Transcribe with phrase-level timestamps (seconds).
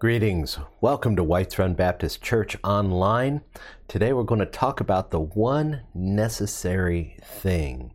[0.00, 0.58] Greetings.
[0.80, 3.42] Welcome to Whites Run Baptist Church Online.
[3.86, 7.92] Today we're going to talk about the one necessary thing.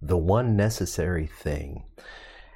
[0.00, 1.84] The one necessary thing.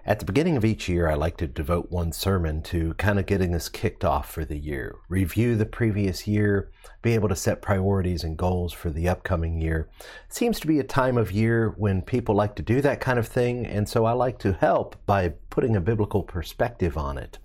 [0.06, 3.26] At the beginning of each year, I like to devote one sermon to kind of
[3.26, 6.70] getting us kicked off for the year, review the previous year,
[7.02, 9.90] be able to set priorities and goals for the upcoming year.
[10.00, 13.18] It seems to be a time of year when people like to do that kind
[13.18, 17.38] of thing, and so I like to help by putting a biblical perspective on it.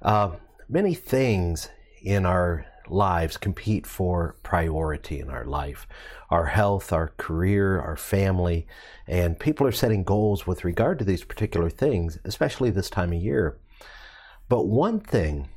[0.00, 0.36] Uh,
[0.68, 1.68] many things
[2.02, 5.86] in our lives compete for priority in our life
[6.30, 8.66] our health, our career, our family,
[9.06, 13.22] and people are setting goals with regard to these particular things, especially this time of
[13.22, 13.56] year.
[14.46, 15.48] But one thing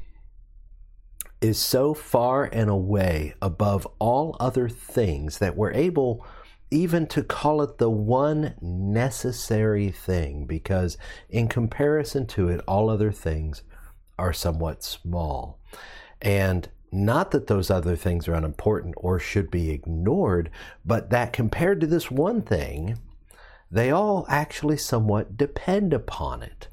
[1.41, 6.25] is so far and away above all other things that we're able
[6.69, 10.97] even to call it the one necessary thing because
[11.29, 13.61] in comparison to it all other things
[14.21, 15.59] are somewhat small.
[16.21, 20.51] And not that those other things are unimportant or should be ignored,
[20.85, 22.99] but that compared to this one thing,
[23.71, 26.67] they all actually somewhat depend upon it.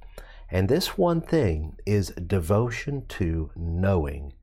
[0.51, 4.35] And this one thing is devotion to knowing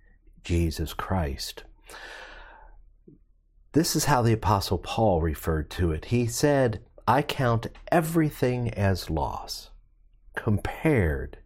[0.43, 1.63] Jesus Christ.
[3.73, 6.05] This is how the Apostle Paul referred to it.
[6.05, 9.69] He said, I count everything as loss
[10.35, 11.37] compared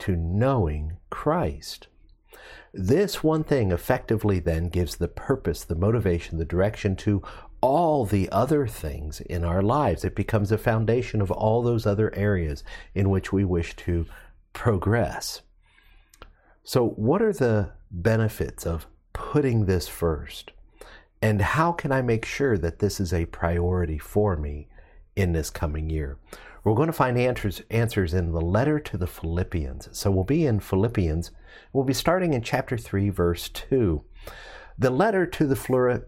[0.00, 1.88] to knowing Christ.
[2.72, 7.22] This one thing effectively then gives the purpose, the motivation, the direction to
[7.60, 10.04] all the other things in our lives.
[10.04, 12.62] It becomes a foundation of all those other areas
[12.94, 14.06] in which we wish to
[14.52, 15.42] progress.
[16.62, 20.52] So, what are the benefits of putting this first?
[21.20, 24.68] And how can I make sure that this is a priority for me
[25.16, 26.18] in this coming year?
[26.62, 29.88] We're going to find answers, answers in the letter to the Philippians.
[29.92, 31.30] So we'll be in Philippians.
[31.72, 34.04] We'll be starting in chapter 3, verse 2.
[34.78, 36.04] The letter to the,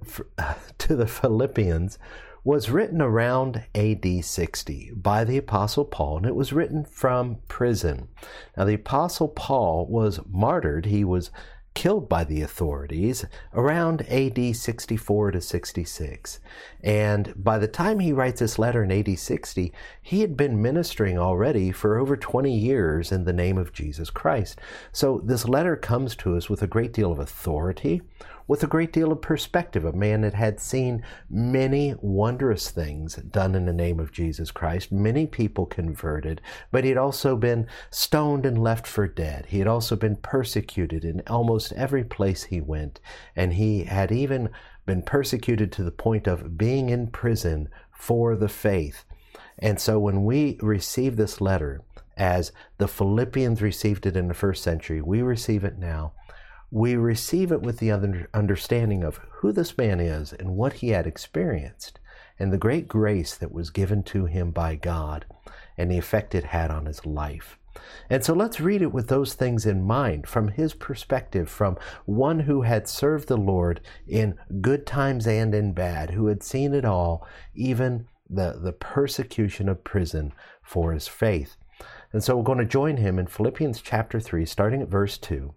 [0.78, 1.98] to the Philippians
[2.44, 8.08] was written around AD 60 by the Apostle Paul, and it was written from prison.
[8.56, 10.86] Now, the Apostle Paul was martyred.
[10.86, 11.30] He was
[11.74, 13.24] killed by the authorities
[13.54, 16.40] around AD 64 to 66.
[16.82, 19.72] And by the time he writes this letter in AD 60,
[20.02, 24.60] he had been ministering already for over 20 years in the name of Jesus Christ.
[24.92, 28.02] So this letter comes to us with a great deal of authority,
[28.46, 29.84] with a great deal of perspective.
[29.84, 34.92] A man that had seen many wondrous things done in the name of Jesus Christ,
[34.92, 39.46] many people converted, but he had also been stoned and left for dead.
[39.46, 43.00] He had also been persecuted in almost every place he went,
[43.36, 44.50] and he had even
[44.86, 49.04] been persecuted to the point of being in prison for the faith.
[49.58, 51.82] And so when we receive this letter,
[52.16, 56.12] as the Philippians received it in the first century, we receive it now
[56.72, 57.92] we receive it with the
[58.32, 62.00] understanding of who this man is and what he had experienced,
[62.38, 65.26] and the great grace that was given to him by God,
[65.76, 67.58] and the effect it had on his life.
[68.08, 72.40] And so let's read it with those things in mind from his perspective, from one
[72.40, 76.86] who had served the Lord in good times and in bad, who had seen it
[76.86, 81.56] all, even the, the persecution of prison for his faith.
[82.14, 85.52] And so we're going to join him in Philippians chapter 3, starting at verse 2.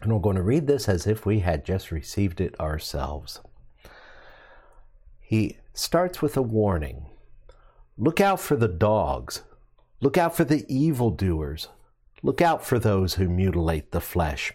[0.00, 3.40] And we're going to read this as if we had just received it ourselves.
[5.20, 7.06] He starts with a warning
[8.00, 9.42] Look out for the dogs.
[10.00, 11.68] Look out for the evildoers.
[12.22, 14.52] Look out for those who mutilate the flesh.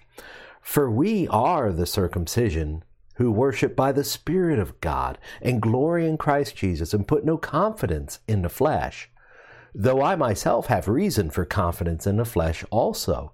[0.62, 6.18] For we are the circumcision who worship by the Spirit of God and glory in
[6.18, 9.10] Christ Jesus and put no confidence in the flesh.
[9.76, 13.34] Though I myself have reason for confidence in the flesh also.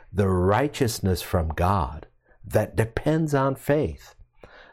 [0.11, 2.07] the righteousness from God
[2.45, 4.15] that depends on faith,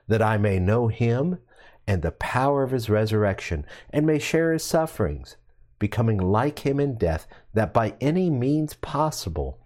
[0.07, 1.39] that I may know him
[1.87, 5.37] and the power of his resurrection, and may share his sufferings,
[5.79, 9.59] becoming like him in death, that by any means possible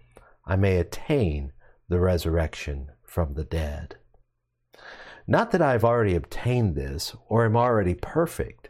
[0.47, 1.53] I may attain
[1.89, 3.97] the resurrection from the dead.
[5.27, 8.62] Not that I have already obtained this or am already perfect,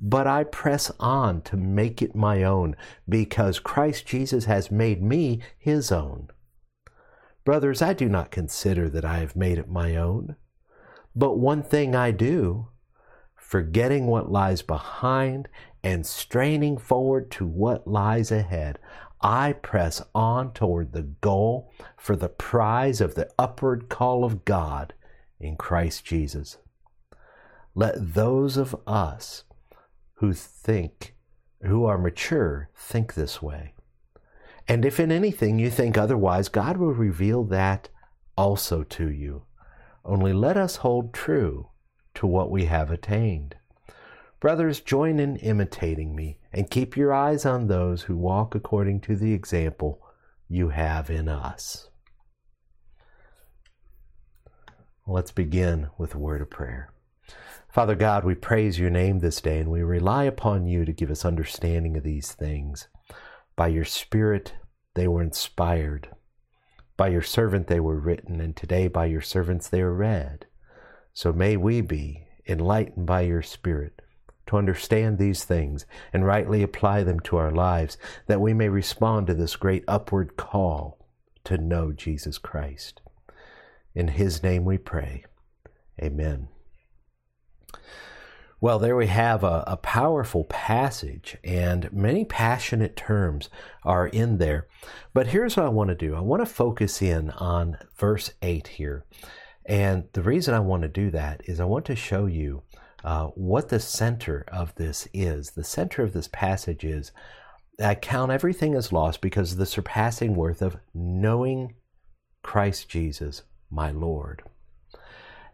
[0.00, 2.76] but I press on to make it my own
[3.08, 6.28] because Christ Jesus has made me his own.
[7.44, 10.36] Brothers, I do not consider that I have made it my own,
[11.16, 12.68] but one thing I do,
[13.34, 15.48] forgetting what lies behind
[15.82, 18.78] and straining forward to what lies ahead,
[19.20, 24.94] I press on toward the goal for the prize of the upward call of God
[25.40, 26.58] in Christ Jesus.
[27.74, 29.44] Let those of us
[30.18, 31.14] who think,
[31.62, 33.74] who are mature, think this way.
[34.66, 37.88] And if in anything you think otherwise, God will reveal that
[38.36, 39.44] also to you.
[40.04, 41.70] Only let us hold true
[42.14, 43.56] to what we have attained.
[44.40, 49.16] Brothers, join in imitating me and keep your eyes on those who walk according to
[49.16, 50.00] the example
[50.48, 51.90] you have in us.
[55.06, 56.92] Let's begin with a word of prayer.
[57.78, 61.12] Father God, we praise your name this day and we rely upon you to give
[61.12, 62.88] us understanding of these things.
[63.54, 64.54] By your Spirit,
[64.94, 66.08] they were inspired.
[66.96, 70.46] By your servant, they were written, and today by your servants, they are read.
[71.12, 74.02] So may we be enlightened by your Spirit
[74.48, 77.96] to understand these things and rightly apply them to our lives,
[78.26, 81.06] that we may respond to this great upward call
[81.44, 83.02] to know Jesus Christ.
[83.94, 85.26] In his name we pray.
[86.02, 86.48] Amen.
[88.60, 93.48] Well, there we have a, a, powerful passage, and many passionate terms
[93.84, 94.66] are in there.
[95.14, 98.66] But here's what I want to do I want to focus in on verse 8
[98.66, 99.04] here.
[99.64, 102.62] And the reason I want to do that is I want to show you
[103.04, 105.50] uh, what the center of this is.
[105.50, 107.12] The center of this passage is
[107.80, 111.74] I count everything as lost because of the surpassing worth of knowing
[112.42, 114.42] Christ Jesus my Lord.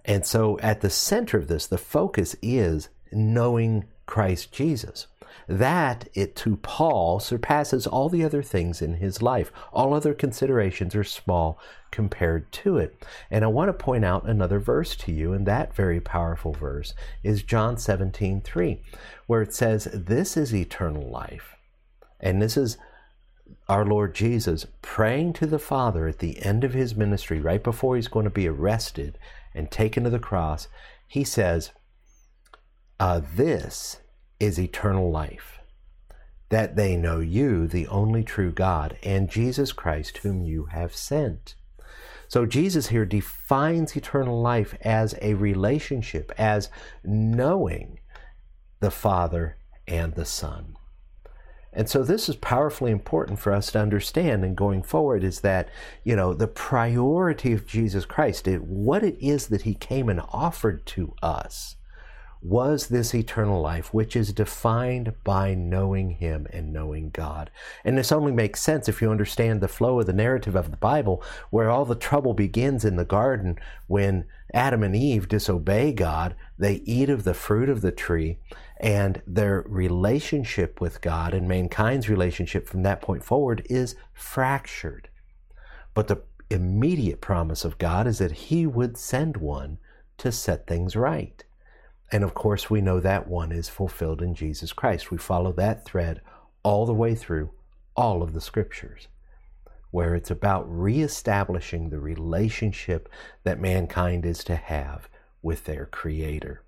[0.04, 5.06] And so at the center of this, the focus is knowing Christ Jesus.
[5.48, 9.52] That, it to Paul, surpasses all the other things in his life.
[9.72, 11.58] All other considerations are small
[11.90, 13.04] compared to it.
[13.30, 16.94] And I want to point out another verse to you, and that very powerful verse
[17.22, 18.80] is John 17 3,
[19.26, 21.56] where it says, This is eternal life.
[22.20, 22.78] And this is
[23.68, 27.96] our Lord Jesus praying to the Father at the end of his ministry, right before
[27.96, 29.18] he's going to be arrested
[29.54, 30.68] and taken to the cross,
[31.06, 31.70] he says,
[32.98, 34.00] uh, This
[34.40, 35.60] is eternal life,
[36.48, 41.54] that they know you, the only true God, and Jesus Christ, whom you have sent.
[42.28, 46.70] So Jesus here defines eternal life as a relationship, as
[47.04, 48.00] knowing
[48.80, 50.76] the Father and the Son.
[51.74, 55.68] And so this is powerfully important for us to understand and going forward is that,
[56.04, 60.20] you know, the priority of Jesus Christ, it, what it is that he came and
[60.32, 61.76] offered to us
[62.44, 67.50] was this eternal life, which is defined by knowing Him and knowing God.
[67.84, 70.76] And this only makes sense if you understand the flow of the narrative of the
[70.76, 76.36] Bible, where all the trouble begins in the garden when Adam and Eve disobey God,
[76.58, 78.38] they eat of the fruit of the tree,
[78.84, 85.08] and their relationship with God and mankind's relationship from that point forward is fractured.
[85.94, 89.79] But the immediate promise of God is that He would send one
[90.19, 91.43] to set things right.
[92.12, 95.10] And of course, we know that one is fulfilled in Jesus Christ.
[95.10, 96.20] We follow that thread
[96.62, 97.53] all the way through
[97.96, 99.08] all of the scriptures,
[99.93, 103.08] where it's about reestablishing the relationship
[103.44, 105.08] that mankind is to have
[105.41, 106.62] with their Creator.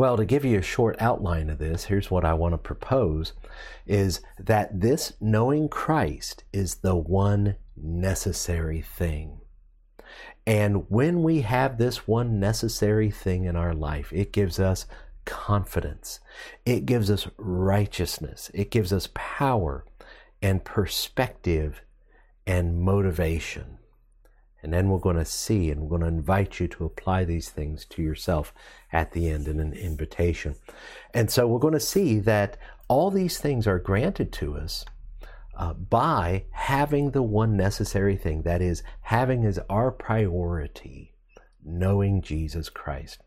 [0.00, 3.34] Well, to give you a short outline of this, here's what I want to propose
[3.84, 9.42] is that this knowing Christ is the one necessary thing.
[10.46, 14.86] And when we have this one necessary thing in our life, it gives us
[15.26, 16.18] confidence,
[16.64, 19.84] it gives us righteousness, it gives us power
[20.40, 21.82] and perspective
[22.46, 23.76] and motivation.
[24.62, 27.48] And then we're going to see and we're going to invite you to apply these
[27.48, 28.52] things to yourself
[28.92, 30.56] at the end in an invitation.
[31.14, 32.56] And so we're going to see that
[32.88, 34.84] all these things are granted to us
[35.56, 41.14] uh, by having the one necessary thing that is, having as our priority
[41.64, 43.20] knowing Jesus Christ.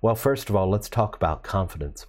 [0.00, 2.06] Well, first of all, let's talk about confidence.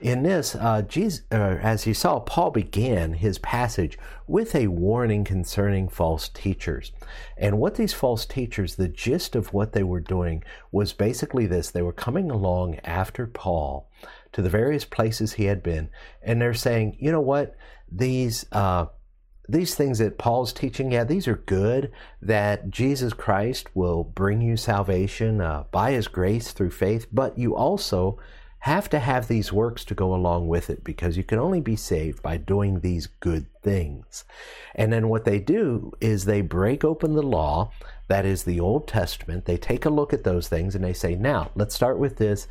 [0.00, 5.24] In this, uh, Jesus, uh, as you saw, Paul began his passage with a warning
[5.24, 6.92] concerning false teachers.
[7.38, 11.70] And what these false teachers, the gist of what they were doing was basically this
[11.70, 13.90] they were coming along after Paul
[14.32, 15.88] to the various places he had been,
[16.22, 17.56] and they're saying, you know what,
[17.90, 18.46] these.
[18.52, 18.86] Uh,
[19.48, 21.92] these things that Paul's teaching, yeah, these are good.
[22.20, 27.54] That Jesus Christ will bring you salvation uh, by His grace through faith, but you
[27.54, 28.18] also
[28.66, 31.76] have to have these works to go along with it because you can only be
[31.76, 34.24] saved by doing these good things.
[34.74, 37.70] And then what they do is they break open the law,
[38.08, 39.44] that is the Old Testament.
[39.44, 42.48] They take a look at those things and they say, now let's start with this.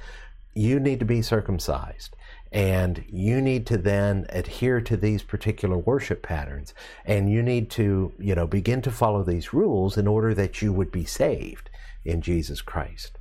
[0.54, 2.16] You need to be circumcised.
[2.50, 6.74] And you need to then adhere to these particular worship patterns.
[7.04, 10.72] And you need to, you know, begin to follow these rules in order that you
[10.72, 11.70] would be saved
[12.06, 13.15] in Jesus Christ.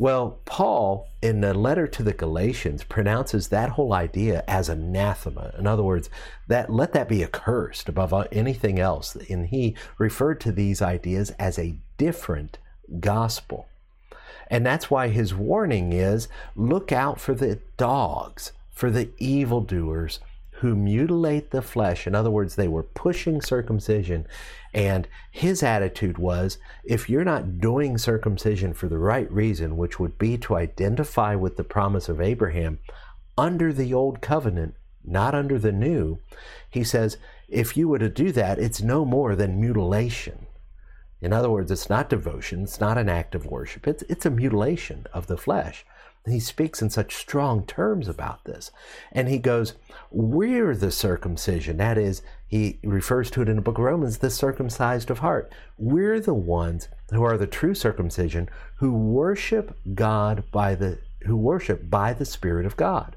[0.00, 5.52] Well, Paul, in the letter to the Galatians, pronounces that whole idea as anathema.
[5.58, 6.08] In other words,
[6.46, 9.16] that let that be accursed above anything else.
[9.16, 12.58] And he referred to these ideas as a different
[13.00, 13.66] gospel.
[14.48, 20.20] And that's why his warning is look out for the dogs, for the evildoers
[20.60, 22.06] who mutilate the flesh.
[22.06, 24.26] In other words, they were pushing circumcision.
[24.74, 30.18] And his attitude was if you're not doing circumcision for the right reason, which would
[30.18, 32.80] be to identify with the promise of Abraham
[33.36, 34.74] under the old covenant,
[35.04, 36.18] not under the new,
[36.68, 37.16] he says,
[37.48, 40.46] if you were to do that, it's no more than mutilation.
[41.20, 44.30] In other words, it's not devotion, it's not an act of worship, it's, it's a
[44.30, 45.86] mutilation of the flesh.
[46.26, 48.70] He speaks in such strong terms about this.
[49.12, 49.74] And he goes,
[50.10, 51.76] We're the circumcision.
[51.78, 55.52] That is, he refers to it in the book of Romans, the circumcised of heart.
[55.78, 61.90] We're the ones who are the true circumcision who worship God by the who worship
[61.90, 63.16] by the Spirit of God.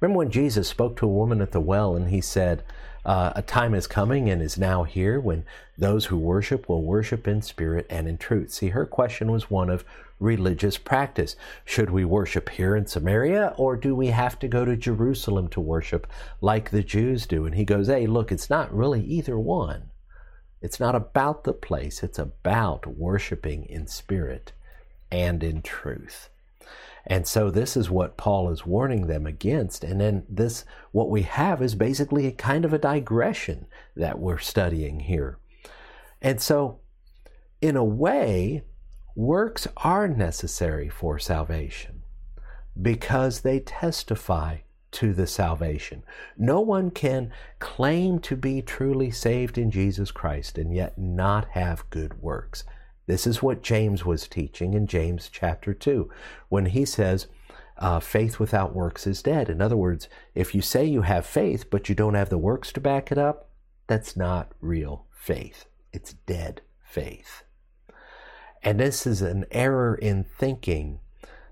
[0.00, 2.62] Remember when Jesus spoke to a woman at the well and he said,
[3.04, 5.44] uh, A time is coming and is now here when
[5.76, 8.52] those who worship will worship in spirit and in truth.
[8.52, 9.84] See, her question was one of
[10.20, 11.36] religious practice.
[11.64, 15.60] Should we worship here in Samaria or do we have to go to Jerusalem to
[15.60, 16.06] worship
[16.40, 17.44] like the Jews do?
[17.44, 19.90] And he goes, Hey, look, it's not really either one.
[20.62, 24.52] It's not about the place, it's about worshiping in spirit
[25.10, 26.30] and in truth.
[27.06, 29.84] And so this is what Paul is warning them against.
[29.84, 34.38] And then this, what we have is basically a kind of a digression that we're
[34.38, 35.38] studying here.
[36.22, 36.80] And so,
[37.60, 38.64] in a way,
[39.14, 42.02] works are necessary for salvation
[42.80, 44.58] because they testify
[44.92, 46.02] to the salvation.
[46.38, 51.88] No one can claim to be truly saved in Jesus Christ and yet not have
[51.90, 52.64] good works.
[53.06, 56.08] This is what James was teaching in James chapter 2
[56.48, 57.26] when he says,
[57.76, 59.48] uh, faith without works is dead.
[59.48, 62.72] In other words, if you say you have faith but you don't have the works
[62.72, 63.50] to back it up,
[63.86, 65.66] that's not real faith.
[65.92, 67.42] It's dead faith.
[68.62, 71.00] And this is an error in thinking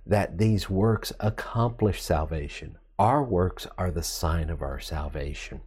[0.06, 2.78] that these works accomplish salvation.
[2.98, 5.62] Our works are the sign of our salvation.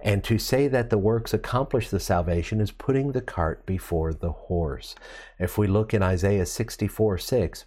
[0.00, 4.32] And to say that the works accomplish the salvation is putting the cart before the
[4.32, 4.94] horse.
[5.38, 7.64] If we look in Isaiah 64 6,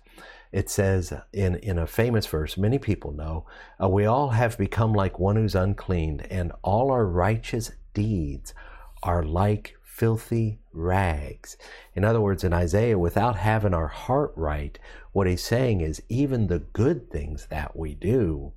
[0.51, 3.45] it says in, in a famous verse, many people know,
[3.81, 8.53] uh, we all have become like one who's unclean, and all our righteous deeds
[9.01, 11.55] are like filthy rags.
[11.95, 14.77] In other words, in Isaiah, without having our heart right,
[15.11, 18.53] what he's saying is even the good things that we do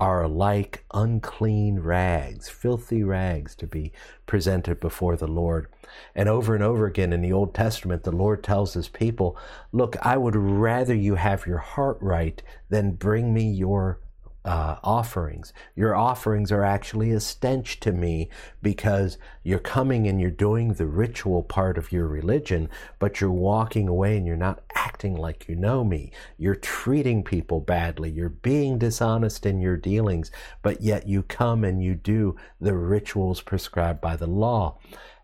[0.00, 3.92] are like unclean rags, filthy rags to be
[4.26, 5.66] presented before the Lord.
[6.14, 9.36] And over and over again in the Old Testament, the Lord tells his people,
[9.72, 14.00] Look, I would rather you have your heart right than bring me your
[14.48, 15.52] uh, offerings.
[15.76, 18.30] Your offerings are actually a stench to me
[18.62, 23.88] because you're coming and you're doing the ritual part of your religion, but you're walking
[23.88, 26.12] away and you're not acting like you know me.
[26.38, 28.08] You're treating people badly.
[28.10, 30.30] You're being dishonest in your dealings,
[30.62, 34.78] but yet you come and you do the rituals prescribed by the law.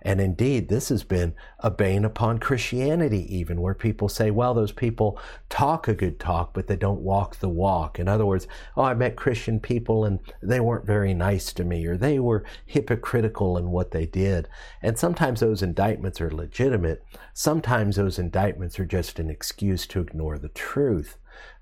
[0.04, 4.70] And indeed, this has been a bane upon Christianity, even where people say, well, those
[4.70, 5.18] people
[5.48, 7.98] talk a good talk, but they don't walk the walk.
[7.98, 8.46] In other words,
[8.76, 12.44] oh, I met Christian people and they weren't very nice to me, or they were
[12.66, 14.46] hypocritical in what they did.
[14.82, 17.02] And sometimes those indictments are legitimate.
[17.32, 21.16] Sometimes those indictments are just an excuse to ignore the truth.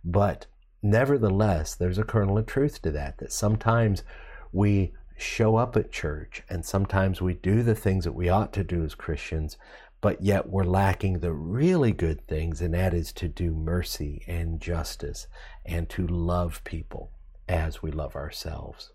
[0.05, 0.47] But
[0.83, 4.03] nevertheless, there's a kernel of truth to that, that sometimes
[4.51, 8.65] we show up at church and sometimes we do the things that we ought to
[8.65, 9.57] do as Christians,
[10.01, 14.61] but yet we're lacking the really good things, and that is to do mercy and
[14.61, 15.29] justice
[15.65, 17.13] and to love people
[17.49, 18.93] as we love ourselves.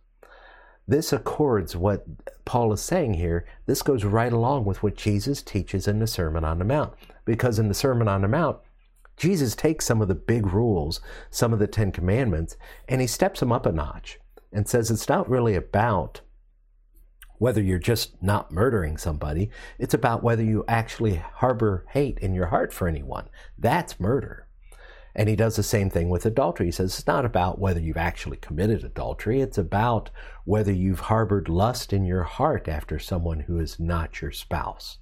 [0.85, 2.05] This accords what
[2.45, 3.45] Paul is saying here.
[3.65, 6.93] This goes right along with what Jesus teaches in the Sermon on the Mount.
[7.25, 8.57] Because in the Sermon on the Mount,
[9.17, 12.55] Jesus takes some of the big rules, some of the Ten Commandments,
[12.87, 14.19] and he steps them up a notch
[14.51, 16.21] and says it's not really about
[17.37, 22.47] whether you're just not murdering somebody, it's about whether you actually harbor hate in your
[22.47, 23.29] heart for anyone.
[23.57, 24.47] That's murder.
[25.15, 26.67] And he does the same thing with adultery.
[26.67, 30.09] He says it's not about whether you've actually committed adultery, it's about
[30.45, 34.99] whether you've harbored lust in your heart after someone who is not your spouse.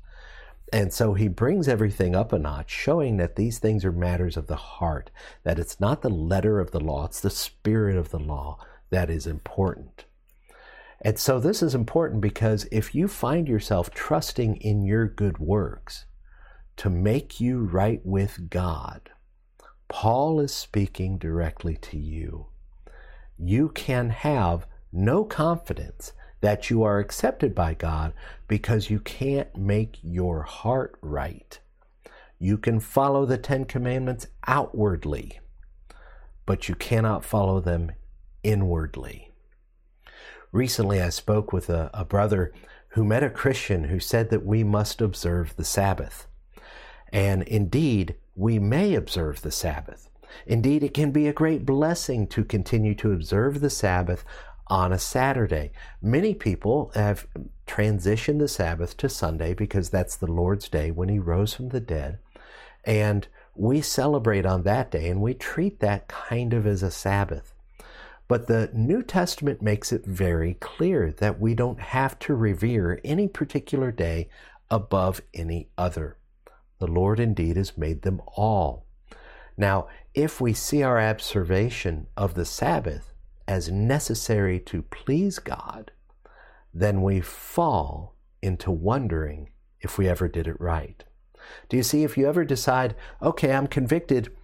[0.73, 4.47] And so he brings everything up a notch, showing that these things are matters of
[4.47, 5.11] the heart,
[5.43, 8.57] that it's not the letter of the law, it's the spirit of the law
[8.89, 10.05] that is important.
[11.01, 16.05] And so this is important because if you find yourself trusting in your good works
[16.77, 19.11] to make you right with God,
[19.87, 22.47] Paul is speaking directly to you.
[23.37, 28.13] You can have no confidence that you are accepted by God
[28.47, 31.59] because you can't make your heart right.
[32.39, 35.39] You can follow the Ten Commandments outwardly,
[36.45, 37.91] but you cannot follow them
[38.45, 39.31] inwardly.
[40.51, 42.53] Recently, I spoke with a, a brother
[42.89, 46.27] who met a Christian who said that we must observe the Sabbath.
[47.11, 50.09] And indeed, we may observe the Sabbath.
[50.45, 54.23] Indeed, it can be a great blessing to continue to observe the Sabbath
[54.67, 55.71] on a Saturday.
[56.01, 57.27] Many people have
[57.65, 61.79] transitioned the Sabbath to Sunday because that's the Lord's day when He rose from the
[61.79, 62.19] dead.
[62.83, 67.54] And we celebrate on that day and we treat that kind of as a Sabbath.
[68.27, 73.27] But the New Testament makes it very clear that we don't have to revere any
[73.27, 74.29] particular day
[74.70, 76.17] above any other.
[76.79, 78.86] The Lord indeed has made them all.
[79.58, 83.13] Now, if we see our observation of the Sabbath
[83.48, 85.91] as necessary to please God,
[86.74, 89.50] then we fall into wondering
[89.82, 91.03] if we ever did it right.
[91.70, 94.36] Do you see, if you ever decide, okay, I'm convicted,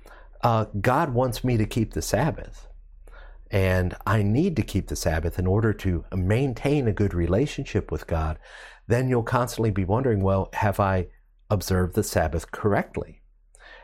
[0.44, 2.68] uh, God wants me to keep the Sabbath,
[3.52, 8.08] and I need to keep the Sabbath in order to maintain a good relationship with
[8.08, 8.40] God,
[8.88, 11.08] then you'll constantly be wondering, well, have I
[11.50, 13.22] observed the Sabbath correctly?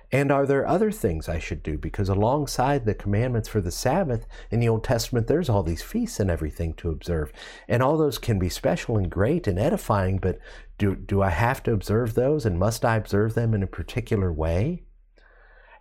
[0.10, 1.78] And are there other things I should do?
[1.78, 6.22] Because alongside the commandments for the Sabbath in the Old Testament, there's all these feasts
[6.22, 7.34] and everything to observe.
[7.68, 10.40] And all those can be special and great and edifying, but
[10.78, 14.32] do, do I have to observe those and must I observe them in a particular
[14.32, 14.84] way?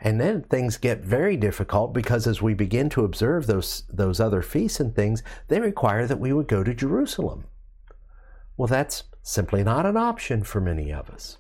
[0.01, 4.43] And then things get very difficult because as we begin to observe those, those other
[4.43, 7.45] feasts and things, they require that we would go to Jerusalem.
[8.57, 11.39] Well, that's simply not an option for many of us.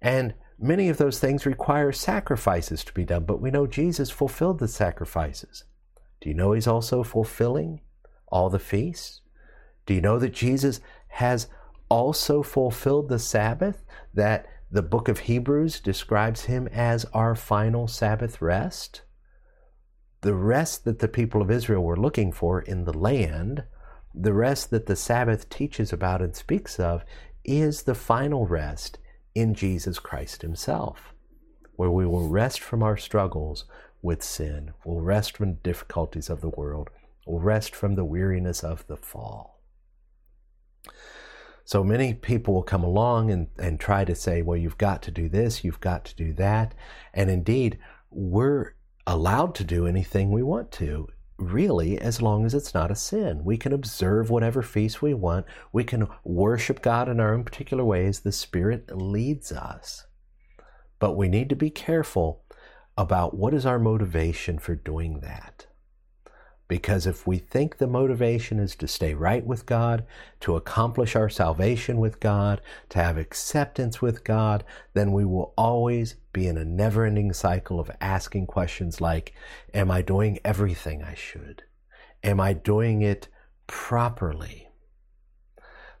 [0.00, 4.58] And Many of those things require sacrifices to be done, but we know Jesus fulfilled
[4.58, 5.64] the sacrifices.
[6.20, 7.82] Do you know he's also fulfilling
[8.28, 9.20] all the feasts?
[9.84, 11.48] Do you know that Jesus has
[11.90, 13.84] also fulfilled the Sabbath?
[14.14, 19.02] That the book of Hebrews describes him as our final Sabbath rest?
[20.22, 23.64] The rest that the people of Israel were looking for in the land,
[24.14, 27.04] the rest that the Sabbath teaches about and speaks of,
[27.44, 28.98] is the final rest
[29.34, 31.14] in Jesus Christ Himself,
[31.76, 33.66] where we will rest from our struggles
[34.02, 36.90] with sin, we'll rest from the difficulties of the world,
[37.26, 39.60] we'll rest from the weariness of the fall.
[41.66, 45.10] So many people will come along and, and try to say, well, you've got to
[45.10, 46.74] do this, you've got to do that.
[47.12, 48.74] And indeed, we're
[49.04, 53.44] allowed to do anything we want to really as long as it's not a sin.
[53.44, 55.44] We can observe whatever feast we want.
[55.72, 58.20] We can worship God in our own particular ways.
[58.20, 60.06] The Spirit leads us.
[61.00, 62.44] But we need to be careful
[62.96, 65.65] about what is our motivation for doing that.
[66.68, 70.04] Because if we think the motivation is to stay right with God,
[70.40, 76.16] to accomplish our salvation with God, to have acceptance with God, then we will always
[76.32, 79.32] be in a never ending cycle of asking questions like
[79.72, 81.62] Am I doing everything I should?
[82.24, 83.28] Am I doing it
[83.68, 84.68] properly?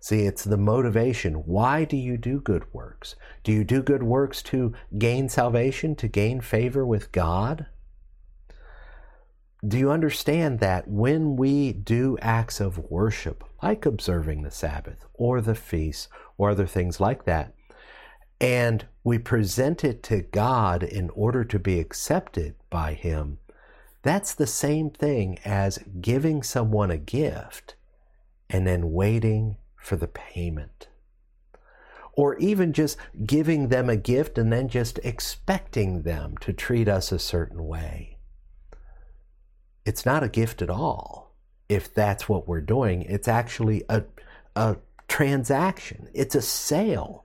[0.00, 1.34] See, it's the motivation.
[1.46, 3.16] Why do you do good works?
[3.42, 7.66] Do you do good works to gain salvation, to gain favor with God?
[9.66, 15.40] Do you understand that when we do acts of worship, like observing the Sabbath or
[15.40, 17.54] the feast or other things like that,
[18.40, 23.38] and we present it to God in order to be accepted by Him,
[24.02, 27.76] that's the same thing as giving someone a gift
[28.50, 30.88] and then waiting for the payment.
[32.12, 37.10] Or even just giving them a gift and then just expecting them to treat us
[37.10, 38.15] a certain way
[39.86, 41.32] it's not a gift at all
[41.68, 43.02] if that's what we're doing.
[43.02, 44.02] It's actually a,
[44.56, 44.76] a
[45.08, 47.24] transaction, it's a sale.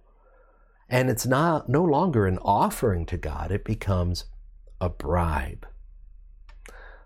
[0.87, 4.25] And it's not no longer an offering to God, it becomes
[4.79, 5.65] a bribe.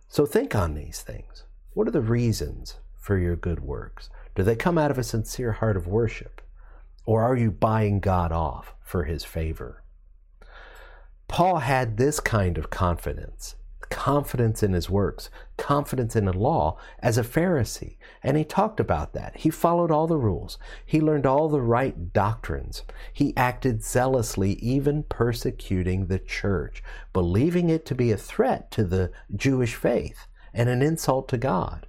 [0.10, 1.44] So think on these things.
[1.74, 4.10] What are the reasons for your good works?
[4.34, 6.42] Do they come out of a sincere heart of worship?
[7.06, 9.84] Or are you buying God off for his favor?
[11.28, 13.56] Paul had this kind of confidence
[13.90, 17.98] confidence in his works, confidence in the law as a Pharisee.
[18.24, 19.38] And he talked about that.
[19.38, 20.58] He followed all the rules.
[20.86, 22.84] He learned all the right doctrines.
[23.14, 29.12] He acted zealously, even persecuting the church, believing it to be a threat to the
[29.36, 31.88] Jewish faith and an insult to God.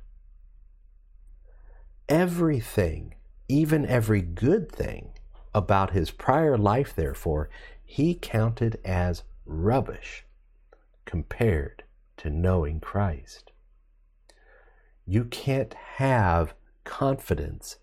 [2.09, 3.15] Everything,
[3.49, 5.13] even every good thing
[5.55, 7.49] about his prior life, therefore,
[7.85, 10.25] he counted as rubbish
[11.05, 11.85] compared
[12.19, 13.53] to knowing Christ.
[15.07, 17.77] You can't have confidence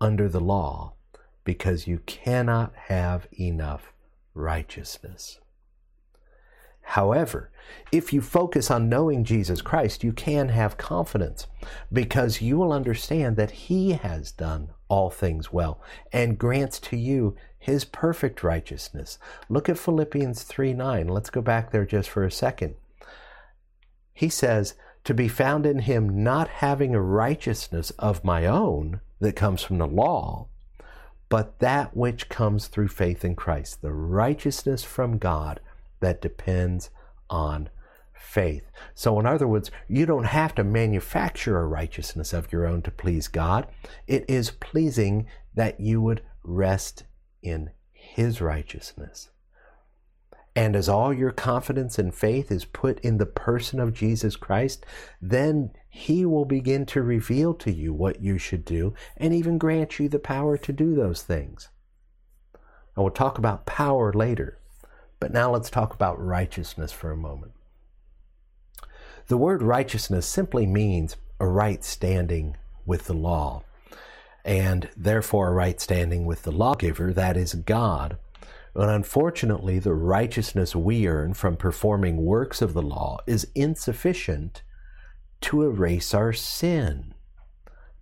[0.00, 0.94] under the law
[1.44, 3.92] because you cannot have enough
[4.34, 5.38] righteousness.
[6.82, 7.50] However,
[7.92, 11.46] if you focus on knowing Jesus Christ, you can have confidence
[11.92, 15.80] because you will understand that He has done all things well
[16.12, 19.18] and grants to you His perfect righteousness.
[19.48, 21.08] Look at Philippians 3 9.
[21.08, 22.74] Let's go back there just for a second.
[24.12, 29.36] He says, To be found in him, not having a righteousness of my own that
[29.36, 30.48] comes from the law,
[31.28, 35.60] but that which comes through faith in Christ, the righteousness from God
[36.00, 36.90] that depends
[37.30, 37.70] on
[38.12, 38.70] faith.
[38.94, 42.90] So, in other words, you don't have to manufacture a righteousness of your own to
[42.90, 43.66] please God.
[44.06, 47.04] It is pleasing that you would rest
[47.42, 49.30] in His righteousness.
[50.54, 54.84] And as all your confidence and faith is put in the person of Jesus Christ,
[55.20, 59.98] then He will begin to reveal to you what you should do and even grant
[59.98, 61.70] you the power to do those things.
[62.94, 64.58] And we'll talk about power later,
[65.20, 67.52] but now let's talk about righteousness for a moment.
[69.28, 73.62] The word righteousness simply means a right standing with the law,
[74.44, 78.18] and therefore a right standing with the lawgiver, that is God
[78.74, 84.62] but unfortunately, the righteousness we earn from performing works of the law is insufficient
[85.42, 87.14] to erase our sin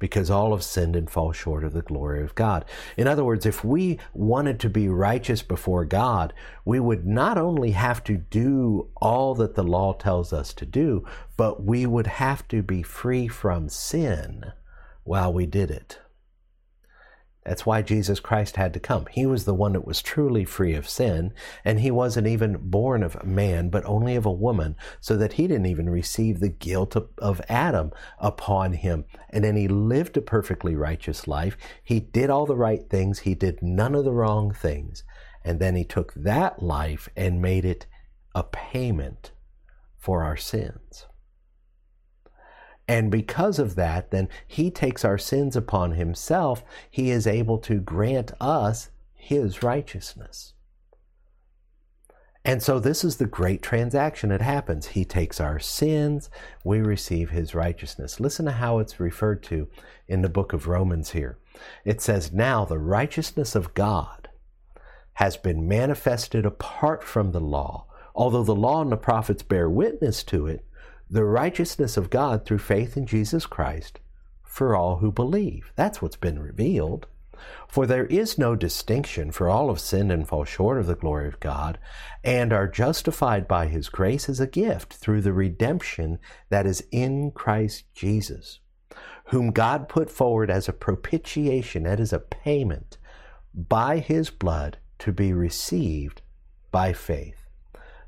[0.00, 2.64] because all have sinned and fall short of the glory of God.
[2.96, 6.32] In other words, if we wanted to be righteous before God,
[6.64, 11.04] we would not only have to do all that the law tells us to do,
[11.36, 14.52] but we would have to be free from sin
[15.04, 15.98] while we did it.
[17.44, 19.06] That's why Jesus Christ had to come.
[19.10, 21.32] He was the one that was truly free of sin,
[21.64, 25.46] and he wasn't even born of man, but only of a woman, so that he
[25.46, 29.06] didn't even receive the guilt of, of, Adam upon him.
[29.30, 31.56] And then he lived a perfectly righteous life.
[31.82, 35.02] He did all the right things, he did none of the wrong things.
[35.42, 37.86] And then he took that life and made it
[38.34, 39.32] a payment
[39.98, 41.06] for our sins.
[42.90, 46.64] And because of that, then he takes our sins upon himself.
[46.90, 50.54] He is able to grant us his righteousness.
[52.44, 54.88] And so this is the great transaction that happens.
[54.88, 56.30] He takes our sins,
[56.64, 58.18] we receive his righteousness.
[58.18, 59.68] Listen to how it's referred to
[60.08, 61.38] in the book of Romans here.
[61.84, 64.30] It says, Now the righteousness of God
[65.12, 70.24] has been manifested apart from the law, although the law and the prophets bear witness
[70.24, 70.64] to it
[71.10, 73.98] the righteousness of God through faith in Jesus Christ
[74.44, 75.72] for all who believe.
[75.74, 77.06] That's what's been revealed.
[77.66, 81.26] For there is no distinction, for all have sinned and fall short of the glory
[81.26, 81.78] of God,
[82.22, 86.18] and are justified by his grace as a gift through the redemption
[86.50, 88.60] that is in Christ Jesus,
[89.26, 92.98] whom God put forward as a propitiation, that is a payment,
[93.54, 96.20] by his blood to be received
[96.70, 97.39] by faith.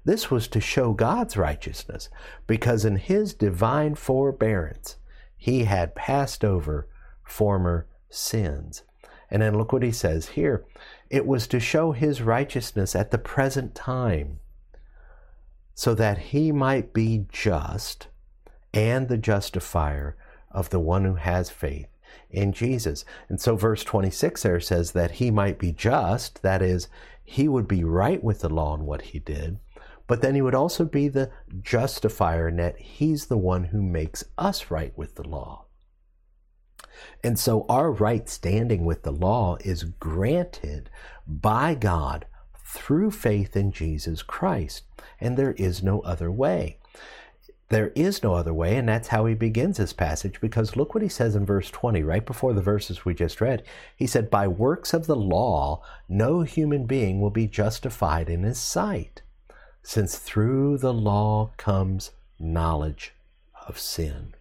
[0.05, 2.09] This was to show God's righteousness,
[2.47, 4.97] because in his divine forbearance,
[5.37, 6.89] he had passed over
[7.23, 8.83] former sins.
[9.31, 10.65] And then look what he says here
[11.09, 14.41] it was to show his righteousness at the present time,
[15.75, 18.09] so that he might be just
[18.75, 20.17] and the justifier
[20.51, 21.89] of the one who has faith
[22.31, 23.05] in Jesus.
[23.29, 26.89] And so, verse 26 there says that he might be just, that is,
[27.23, 29.59] he would be right with the law in what he did,
[30.13, 31.31] but then he would also be the
[31.63, 35.65] justifier in that he's the one who makes us right with the law.
[37.25, 40.91] And so our right standing with the law is granted
[41.27, 42.27] by God
[42.63, 44.83] through faith in Jesus Christ.
[45.19, 46.79] And there is no other way.
[47.71, 51.03] there is no other way, and that's how he begins this passage because look what
[51.03, 53.63] he says in verse 20, right before the verses we just read.
[53.97, 58.59] He said, By works of the law, no human being will be justified in his
[58.59, 59.22] sight,
[59.83, 63.13] since through the law comes knowledge
[63.67, 64.35] of sin.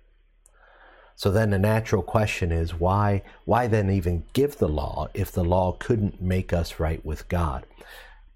[1.16, 5.44] So then the natural question is why why then even give the law if the
[5.44, 7.66] law couldn't make us right with God?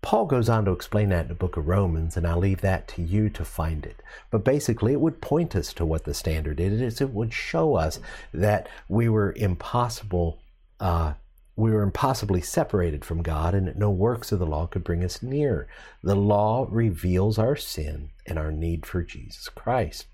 [0.05, 2.87] Paul goes on to explain that in the book of Romans, and I'll leave that
[2.89, 4.03] to you to find it.
[4.29, 7.01] But basically, it would point us to what the standard is.
[7.01, 7.99] It would show us
[8.31, 10.37] that we were impossible,
[10.79, 11.13] uh,
[11.55, 15.03] we were impossibly separated from God, and that no works of the law could bring
[15.03, 15.67] us near.
[16.03, 20.07] The law reveals our sin and our need for Jesus Christ.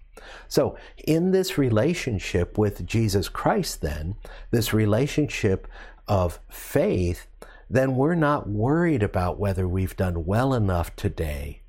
[0.47, 4.15] So, in this relationship with Jesus Christ, then,
[4.51, 5.67] this relationship
[6.07, 7.25] of faith,
[7.69, 11.61] then we're not worried about whether we've done well enough today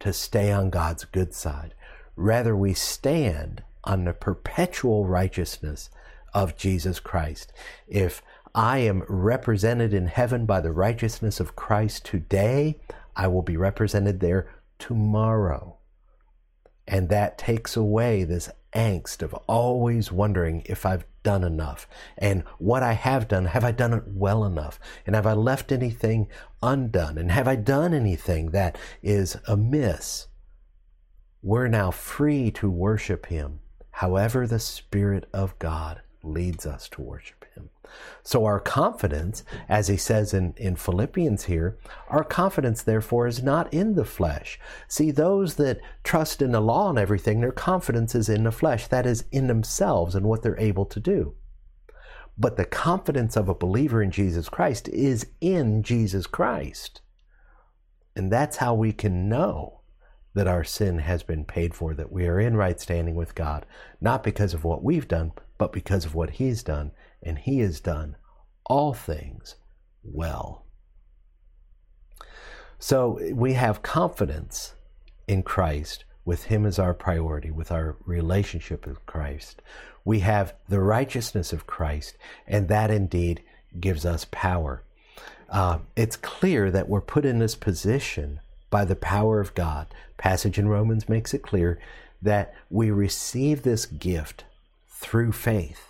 [0.00, 1.74] to stay on God's good side.
[2.16, 5.90] Rather, we stand on the perpetual righteousness
[6.34, 7.52] of Jesus Christ.
[7.86, 8.22] If
[8.54, 12.80] I am represented in heaven by the righteousness of Christ today,
[13.14, 15.76] I will be represented there tomorrow.
[16.86, 21.86] And that takes away this angst of always wondering if I've done enough?
[22.18, 24.78] And what I have done, have I done it well enough?
[25.06, 26.28] And have I left anything
[26.62, 27.18] undone?
[27.18, 30.28] And have I done anything that is amiss?
[31.42, 33.60] We're now free to worship Him
[33.92, 37.39] however the Spirit of God leads us to worship.
[38.22, 43.72] So, our confidence, as he says in, in Philippians here, our confidence, therefore, is not
[43.72, 44.58] in the flesh.
[44.88, 48.86] See, those that trust in the law and everything, their confidence is in the flesh,
[48.88, 51.34] that is, in themselves and what they're able to do.
[52.38, 57.02] But the confidence of a believer in Jesus Christ is in Jesus Christ.
[58.16, 59.80] And that's how we can know
[60.34, 63.66] that our sin has been paid for, that we are in right standing with God,
[64.00, 67.80] not because of what we've done, but because of what He's done and he has
[67.80, 68.16] done
[68.66, 69.56] all things
[70.02, 70.64] well.
[72.78, 74.74] So we have confidence
[75.28, 79.60] in Christ with him as our priority, with our relationship with Christ.
[80.04, 83.42] We have the righteousness of Christ, and that indeed
[83.78, 84.82] gives us power.
[85.48, 89.88] Uh, it's clear that we're put in this position by the power of God.
[90.16, 91.80] Passage in Romans makes it clear
[92.22, 94.44] that we receive this gift
[94.88, 95.89] through faith.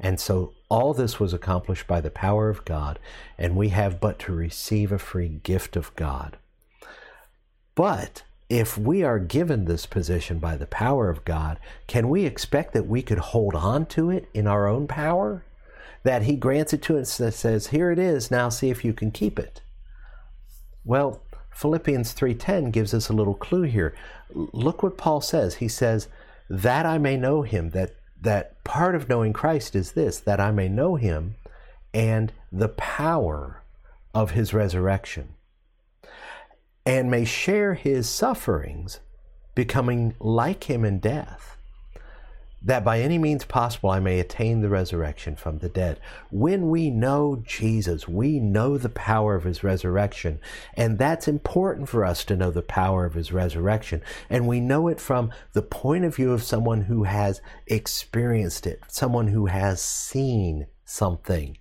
[0.00, 2.98] And so all this was accomplished by the power of God,
[3.38, 6.38] and we have but to receive a free gift of God.
[7.74, 12.72] But if we are given this position by the power of God, can we expect
[12.72, 15.44] that we could hold on to it in our own power?
[16.02, 18.94] That He grants it to us and says, Here it is, now see if you
[18.94, 19.60] can keep it.
[20.84, 23.94] Well, Philippians 3:10 gives us a little clue here.
[24.32, 25.56] Look what Paul says.
[25.56, 26.08] He says,
[26.48, 30.50] "That I may know him, that that part of knowing Christ is this that I
[30.50, 31.36] may know him
[31.92, 33.62] and the power
[34.14, 35.34] of his resurrection,
[36.84, 39.00] and may share his sufferings,
[39.54, 41.56] becoming like him in death
[42.62, 45.98] that by any means possible I may attain the resurrection from the dead.
[46.30, 50.40] When we know Jesus, we know the power of his resurrection.
[50.74, 54.02] And that's important for us to know the power of his resurrection.
[54.28, 58.82] And we know it from the point of view of someone who has experienced it,
[58.88, 61.56] someone who has seen something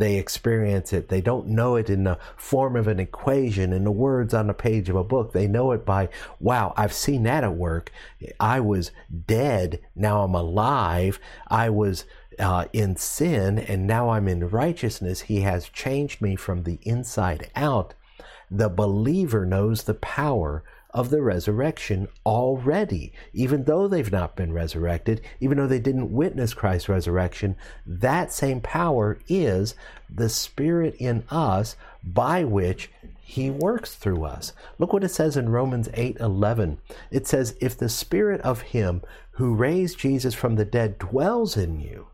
[0.00, 1.10] they experience it.
[1.10, 4.54] They don't know it in the form of an equation, in the words on the
[4.54, 5.32] page of a book.
[5.32, 6.08] They know it by,
[6.40, 7.92] wow, I've seen that at work.
[8.40, 8.92] I was
[9.26, 11.20] dead, now I'm alive.
[11.48, 12.06] I was
[12.38, 15.20] uh, in sin, and now I'm in righteousness.
[15.20, 17.92] He has changed me from the inside out.
[18.50, 23.12] The believer knows the power of the resurrection already.
[23.32, 28.60] Even though they've not been resurrected, even though they didn't witness Christ's resurrection, that same
[28.60, 29.74] power is
[30.08, 32.90] the Spirit in us by which
[33.30, 34.52] he works through us.
[34.78, 36.78] Look what it says in Romans 8:11.
[37.12, 41.78] It says if the spirit of him who raised Jesus from the dead dwells in
[41.78, 42.08] you,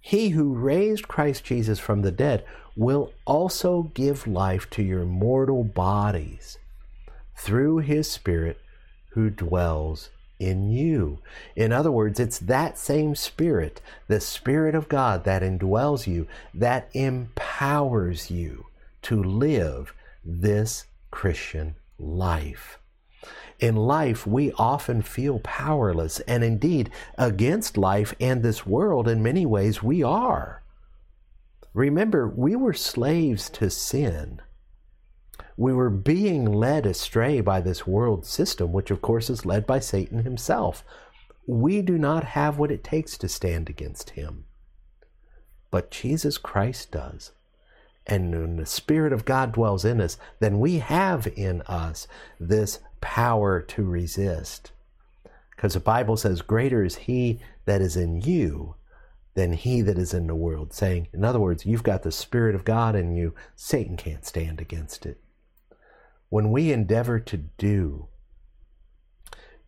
[0.00, 2.44] he who raised Christ Jesus from the dead
[2.76, 6.56] will also give life to your mortal bodies
[7.38, 8.60] through his Spirit
[9.10, 11.18] who dwells in you.
[11.56, 16.88] In other words, it's that same Spirit, the Spirit of God that indwells you, that
[16.92, 18.66] empowers you
[19.02, 19.92] to live
[20.24, 22.78] this Christian life.
[23.58, 29.44] In life, we often feel powerless, and indeed, against life and this world, in many
[29.44, 30.62] ways, we are.
[31.74, 34.40] Remember, we were slaves to sin.
[35.58, 39.80] We were being led astray by this world system, which of course is led by
[39.80, 40.84] Satan himself.
[41.48, 44.44] We do not have what it takes to stand against him.
[45.72, 47.32] But Jesus Christ does.
[48.06, 52.06] And when the Spirit of God dwells in us, then we have in us
[52.38, 54.70] this power to resist.
[55.50, 58.76] Because the Bible says, Greater is He that is in you
[59.34, 60.72] than he that is in the world.
[60.72, 64.60] Saying, in other words, you've got the Spirit of God in you, Satan can't stand
[64.60, 65.20] against it.
[66.28, 68.08] When we endeavor to do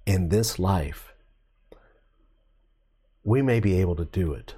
[0.04, 1.14] in this life,
[3.24, 4.54] we may be able to do it.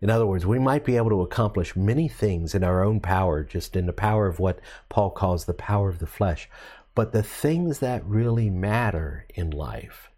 [0.00, 3.44] In other words, we might be able to accomplish many things in our own power,
[3.44, 6.48] just in the power of what Paul calls the power of the flesh.
[6.94, 10.10] But the things that really matter in life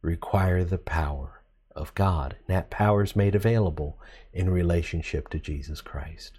[0.00, 1.42] require the power
[1.74, 2.36] of God.
[2.46, 3.98] And that power is made available
[4.32, 6.38] in relationship to Jesus Christ.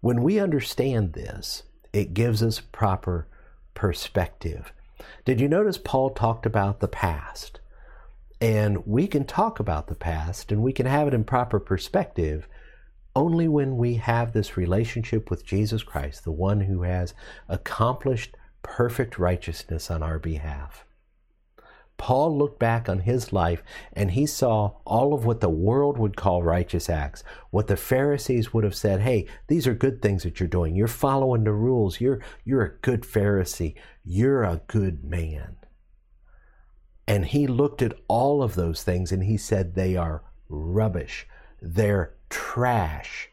[0.00, 3.26] When we understand this, it gives us proper
[3.74, 4.72] perspective.
[5.24, 7.60] Did you notice Paul talked about the past?
[8.40, 12.48] And we can talk about the past and we can have it in proper perspective
[13.14, 17.12] only when we have this relationship with Jesus Christ, the one who has
[17.48, 20.86] accomplished perfect righteousness on our behalf.
[22.00, 26.16] Paul looked back on his life and he saw all of what the world would
[26.16, 30.40] call righteous acts, what the Pharisees would have said, hey, these are good things that
[30.40, 30.74] you're doing.
[30.74, 32.00] You're following the rules.
[32.00, 33.74] You're, you're a good Pharisee.
[34.02, 35.56] You're a good man.
[37.06, 41.26] And he looked at all of those things and he said they are rubbish.
[41.60, 43.28] They're trash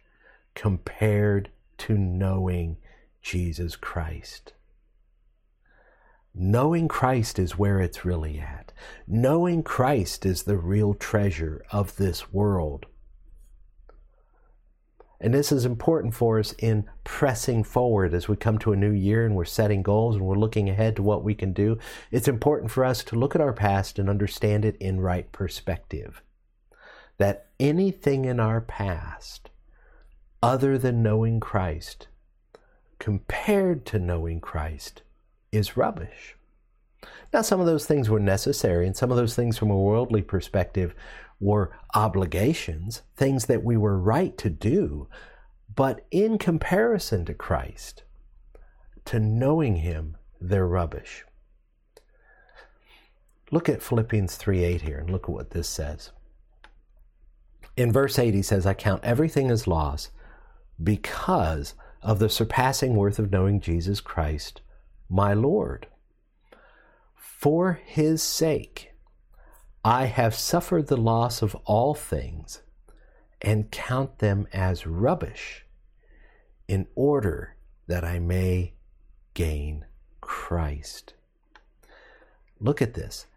[0.56, 2.76] compared to knowing
[3.22, 4.52] Jesus Christ.
[6.40, 8.72] Knowing Christ is where it's really at.
[9.08, 12.86] Knowing Christ is the real treasure of this world.
[15.20, 18.92] And this is important for us in pressing forward as we come to a new
[18.92, 21.80] year and we're setting goals and we're looking ahead to what we can do.
[22.12, 26.22] It's important for us to look at our past and understand it in right perspective
[27.18, 29.50] that anything in our past
[30.44, 32.10] other than knowing Christ,
[33.00, 35.02] compared to knowing Christ,
[35.52, 36.36] is rubbish.
[37.34, 40.22] Now, some of those things were necessary, and some of those things from a worldly
[40.22, 40.96] perspective
[41.40, 45.08] were obligations, things that we were right to do.
[45.74, 48.04] But in comparison to Christ,
[49.06, 51.26] to knowing Him, they're rubbish.
[53.52, 56.12] Look at Philippians 3 8 here and look at what this says.
[57.78, 60.10] In verse 8, he says, I count everything as loss
[60.84, 64.62] because of the surpassing worth of knowing Jesus Christ,
[65.10, 65.88] my Lord.
[67.16, 68.94] For his sake,
[69.84, 72.62] I have suffered the loss of all things
[73.42, 75.66] and count them as rubbish
[76.68, 77.56] in order
[77.88, 78.74] that I may
[79.34, 79.86] gain
[80.20, 81.14] Christ.
[82.60, 83.28] Look at this.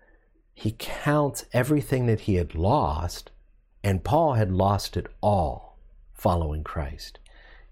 [0.54, 3.30] He counts everything that he had lost
[3.82, 5.78] and Paul had lost it all
[6.12, 7.18] following Christ.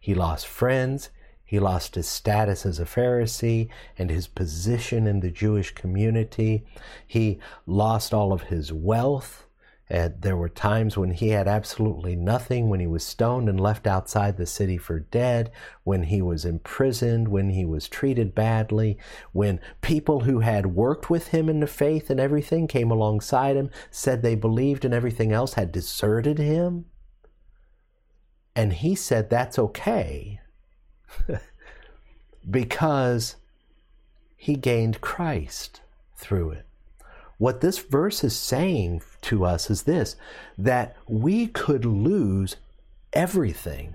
[0.00, 1.10] He lost friends,
[1.48, 6.66] he lost his status as a Pharisee and his position in the Jewish community.
[7.06, 9.46] He lost all of his wealth.
[9.90, 13.86] Uh, there were times when he had absolutely nothing, when he was stoned and left
[13.86, 15.50] outside the city for dead,
[15.84, 18.98] when he was imprisoned, when he was treated badly,
[19.32, 23.70] when people who had worked with him in the faith and everything came alongside him,
[23.90, 26.84] said they believed and everything else, had deserted him.
[28.54, 30.40] And he said that's okay
[32.50, 33.36] because
[34.36, 35.80] he gained Christ
[36.16, 36.66] through it.
[37.38, 40.16] What this verse is saying to us is this
[40.56, 42.56] that we could lose
[43.12, 43.94] everything.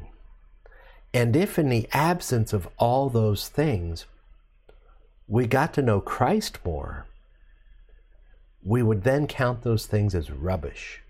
[1.13, 4.05] And if in the absence of all those things,
[5.27, 7.05] we got to know Christ more,
[8.63, 11.01] we would then count those things as rubbish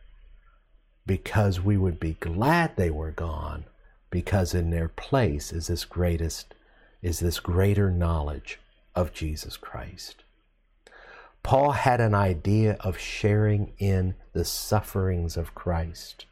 [1.05, 3.65] because we would be glad they were gone
[4.13, 6.53] because in their place is this greatest
[7.01, 8.59] is this greater knowledge
[8.93, 10.23] of Jesus Christ.
[11.41, 16.27] Paul had an idea of sharing in the sufferings of Christ.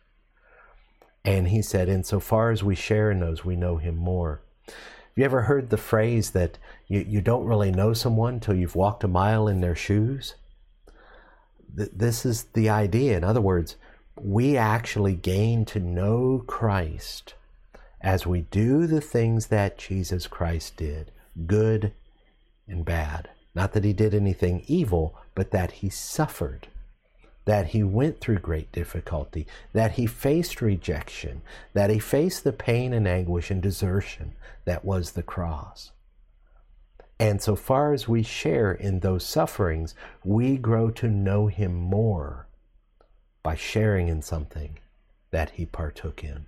[1.25, 4.43] And he said, insofar as we share in those, we know him more.
[4.67, 4.75] Have
[5.15, 9.03] you ever heard the phrase that you, you don't really know someone till you've walked
[9.03, 10.35] a mile in their shoes?
[11.73, 13.17] This is the idea.
[13.17, 13.75] In other words,
[14.15, 17.33] we actually gain to know Christ
[18.01, 21.11] as we do the things that Jesus Christ did,
[21.45, 21.93] good
[22.67, 23.29] and bad.
[23.53, 26.67] Not that he did anything evil, but that he suffered
[27.45, 31.41] that he went through great difficulty, that he faced rejection,
[31.73, 34.33] that he faced the pain and anguish and desertion
[34.65, 35.91] that was the cross.
[37.19, 42.47] And so far as we share in those sufferings, we grow to know him more
[43.43, 44.79] by sharing in something
[45.31, 46.45] that he partook in.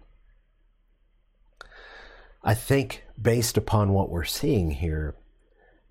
[2.43, 5.15] I think, based upon what we're seeing here,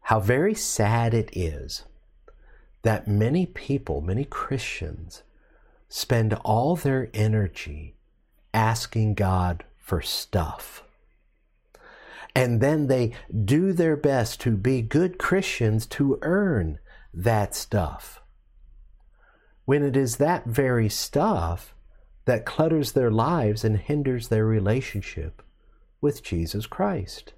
[0.03, 1.85] how very sad it is
[2.83, 5.23] that many people, many Christians,
[5.89, 7.95] spend all their energy
[8.53, 10.83] asking God for stuff.
[12.35, 13.13] And then they
[13.45, 16.79] do their best to be good Christians to earn
[17.15, 18.21] that stuff.
[19.65, 21.75] When it is that very stuff
[22.25, 25.41] that clutters their lives and hinders their relationship
[26.03, 27.33] with Jesus Christ.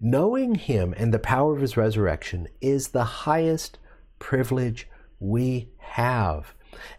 [0.00, 3.78] Knowing Him and the power of His resurrection is the highest
[4.18, 4.88] privilege
[5.20, 6.54] we have.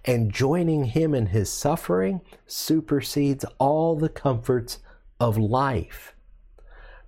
[0.06, 4.80] And joining Him in His suffering supersedes all the comforts
[5.20, 6.14] of life.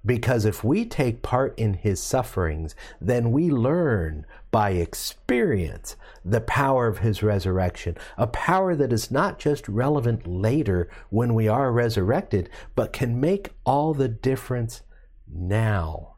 [0.08, 6.88] Because if we take part in His sufferings, then we learn by experience the power
[6.88, 12.49] of His resurrection, a power that is not just relevant later when we are resurrected,
[12.74, 14.82] but can make all the difference
[15.28, 16.16] now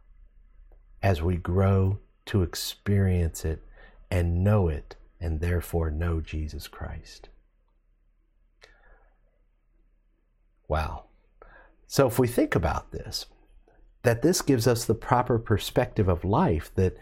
[1.02, 3.64] as we grow to experience it
[4.12, 7.30] and know it and therefore know Jesus Christ.
[10.68, 11.06] Wow.
[11.88, 13.26] So if we think about this,
[14.04, 16.98] that this gives us the proper perspective of life, that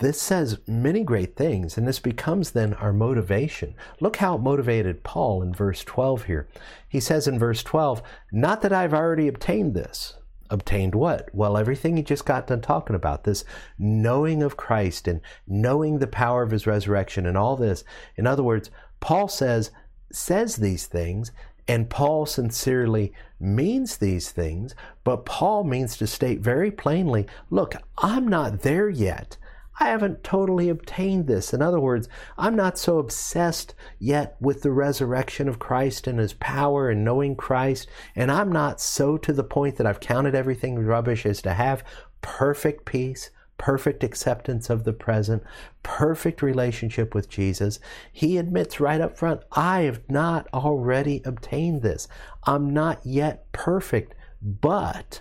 [0.00, 3.74] this says many great things, and this becomes then our motivation.
[4.00, 6.48] Look how it motivated Paul in verse 12 here.
[6.88, 8.02] He says in verse 12,
[8.32, 10.16] Not that I've already obtained this,
[10.48, 11.28] obtained what?
[11.34, 13.44] Well, everything he just got done talking about this
[13.78, 17.84] knowing of Christ and knowing the power of his resurrection and all this.
[18.16, 19.70] In other words, Paul says,
[20.10, 21.30] says these things,
[21.68, 28.28] and Paul sincerely means these things, but Paul means to state very plainly look, I'm
[28.28, 29.36] not there yet.
[29.82, 31.54] I haven't totally obtained this.
[31.54, 36.34] In other words, I'm not so obsessed yet with the resurrection of Christ and his
[36.34, 40.78] power and knowing Christ, and I'm not so to the point that I've counted everything
[40.78, 41.82] rubbish as to have
[42.20, 43.30] perfect peace,
[43.60, 45.42] perfect acceptance of the present,
[45.82, 47.78] perfect relationship with Jesus.
[48.10, 52.08] He admits right up front, I have not already obtained this.
[52.44, 55.20] I'm not yet perfect, but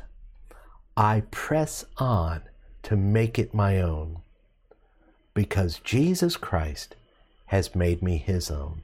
[0.96, 2.44] I press on
[2.84, 4.22] to make it my own
[5.34, 6.96] because Jesus Christ
[7.48, 8.84] has made me his own.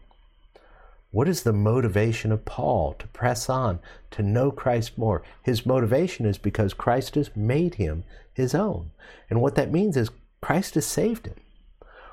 [1.15, 3.79] What is the motivation of Paul to press on,
[4.11, 5.23] to know Christ more?
[5.43, 8.03] His motivation is because Christ has made him
[8.33, 8.91] his own.
[9.29, 10.09] And what that means is
[10.41, 11.37] Christ has saved him.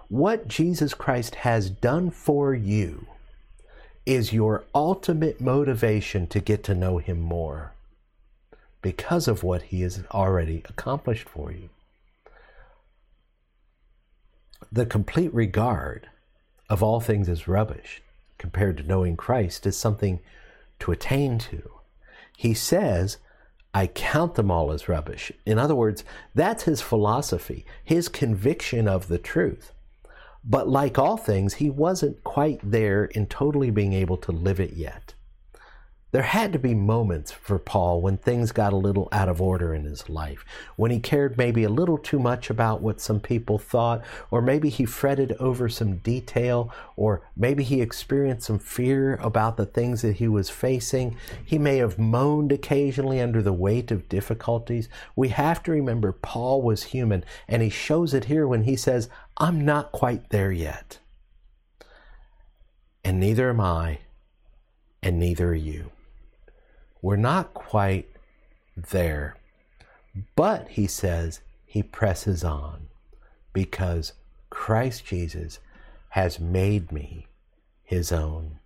[0.07, 3.09] What Jesus Christ has done for you
[4.07, 7.72] is your ultimate motivation to get to know him more
[8.82, 11.70] because of what he has already accomplished for you
[14.70, 16.09] the complete regard
[16.70, 18.00] of all things as rubbish
[18.43, 20.18] compared to knowing Christ is something
[20.80, 21.62] to attain to.
[22.36, 23.18] He says,
[23.72, 25.30] I count them all as rubbish.
[25.47, 26.03] In other words,
[26.34, 29.72] that's his philosophy, his conviction of the truth.
[30.45, 34.72] But like all things, he wasn't quite there in totally being able to live it
[34.72, 35.14] yet
[36.12, 39.74] there had to be moments for Paul when things got a little out of order
[39.74, 40.44] in his life,
[40.76, 44.68] when he cared maybe a little too much about what some people thought, or maybe
[44.68, 50.16] he fretted over some detail, or maybe he experienced some fear about the things that
[50.16, 51.16] he was facing.
[51.42, 54.90] He may have moaned occasionally under the weight of difficulties.
[55.16, 59.08] We have to remember Paul was human, and he shows it here when he says,
[59.38, 60.98] I'm not quite there yet.
[63.02, 64.00] And neither am I,
[65.02, 65.90] and neither are you.
[67.03, 68.09] We're not quite
[68.76, 69.36] there.
[70.36, 72.86] But, he says, he presses on
[73.53, 74.12] because
[74.50, 75.59] Christ Jesus
[76.11, 77.26] has made me
[77.82, 78.59] his own.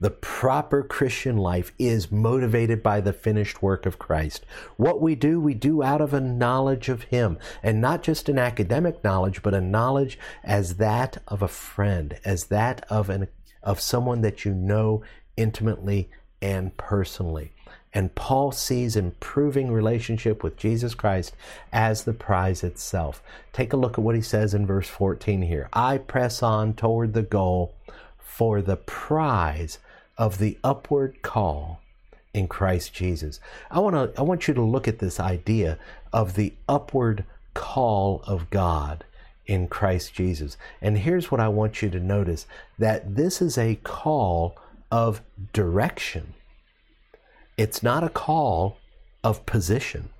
[0.00, 4.46] The proper Christian life is motivated by the finished work of Christ.
[4.78, 8.38] What we do, we do out of a knowledge of Him, and not just an
[8.38, 13.28] academic knowledge, but a knowledge as that of a friend, as that of an
[13.62, 15.02] of someone that you know
[15.36, 16.10] intimately
[16.40, 17.52] and personally.
[17.92, 21.34] And Paul sees improving relationship with Jesus Christ
[21.72, 23.22] as the prize itself.
[23.52, 25.68] Take a look at what he says in verse 14 here.
[25.72, 27.74] I press on toward the goal
[28.18, 29.78] for the prize
[30.16, 31.80] of the upward call
[32.32, 33.40] in Christ Jesus.
[33.70, 35.78] I want to I want you to look at this idea
[36.12, 37.24] of the upward
[37.54, 39.04] call of God
[39.46, 40.56] in Christ Jesus.
[40.80, 42.46] And here's what I want you to notice
[42.78, 44.56] that this is a call
[44.90, 45.20] of
[45.52, 46.34] direction.
[47.56, 48.78] It's not a call
[49.22, 50.10] of position.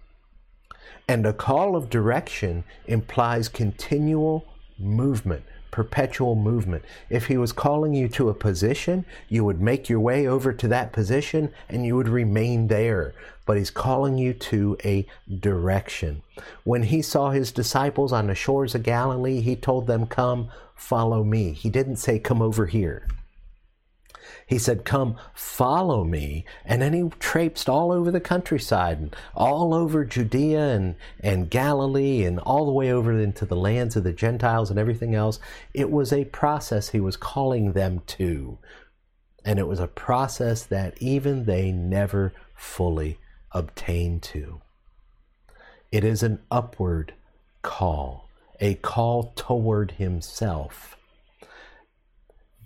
[1.09, 4.47] And a call of direction implies continual
[4.79, 6.85] movement, perpetual movement.
[7.09, 10.68] If he was calling you to a position, you would make your way over to
[10.68, 13.12] that position and you would remain there.
[13.45, 15.07] But he's calling you to a
[15.41, 16.23] direction.
[16.62, 21.25] When he saw his disciples on the shores of Galilee, he told them, Come, follow
[21.25, 21.53] me.
[21.53, 23.09] He didn't say, Come over here.
[24.51, 26.44] He said, Come, follow me.
[26.64, 32.24] And then he traipsed all over the countryside and all over Judea and, and Galilee
[32.24, 35.38] and all the way over into the lands of the Gentiles and everything else.
[35.72, 38.59] It was a process he was calling them to.
[39.44, 43.18] And it was a process that even they never fully
[43.53, 44.62] obtained to.
[45.92, 47.14] It is an upward
[47.62, 48.28] call,
[48.59, 50.96] a call toward himself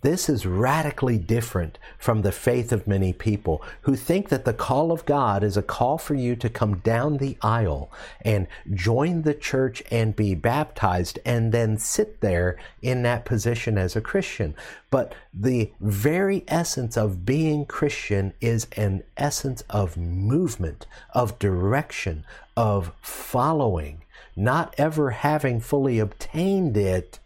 [0.05, 4.93] this is radically different from the faith of many people who think that the call
[4.93, 7.91] of God is a call for you to come down the aisle
[8.21, 13.97] and join the church and be baptized and then sit there in that position as
[13.97, 14.55] a Christian.
[14.91, 22.27] But the very essence of being Christian is an essence of movement, of direction,
[22.59, 24.03] of following,
[24.37, 27.21] not ever having fully obtained it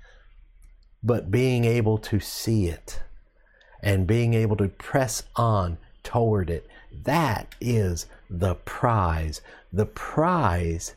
[1.02, 3.00] but being able to see it
[3.82, 6.66] and being able to press on toward it.
[7.04, 9.40] That is the prize.
[9.72, 10.94] The prize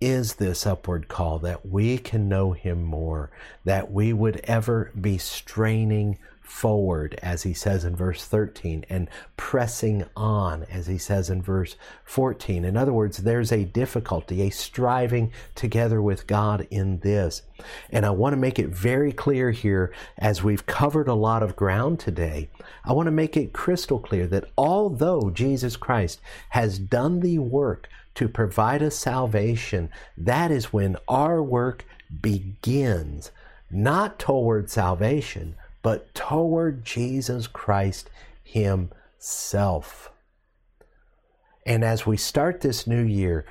[0.00, 3.30] is this upward call that we can know Him more,
[3.64, 10.04] that we would ever be straining forward, as he says in verse 13, and pressing
[10.14, 12.64] on, as he says in verse 14.
[12.64, 17.42] In other words, there's a difficulty, a striving together with God in this.
[17.90, 21.56] And I want to make it very clear here, as we've covered a lot of
[21.56, 22.50] ground today,
[22.84, 26.20] I want to make it crystal clear that although Jesus Christ
[26.50, 31.84] has done the work to provide us salvation, that is when our work
[32.20, 33.30] begins,
[33.70, 38.08] not toward salvation, but toward Jesus Christ
[38.42, 40.10] Himself.
[41.66, 43.44] And as we start this new year,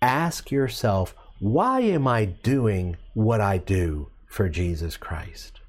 [0.00, 5.60] ask yourself, why am I doing what I do for Jesus Christ?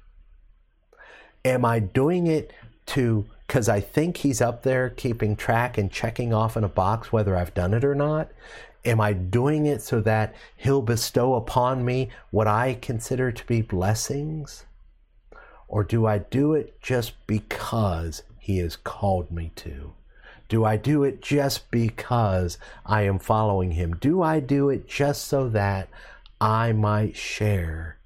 [1.44, 2.52] Am I doing it
[2.86, 7.12] to because I think he's up there keeping track and checking off in a box
[7.12, 8.30] whether I've done it or not?
[8.84, 13.60] Am I doing it so that he'll bestow upon me what I consider to be
[13.60, 14.64] blessings?
[15.72, 19.94] Or do I do it just because He has called me to?
[20.50, 23.96] Do I do it just because I am following Him?
[23.96, 25.88] Do I do it just so that
[26.38, 27.96] I might share